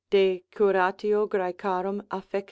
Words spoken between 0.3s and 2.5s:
curat. Graec. affect.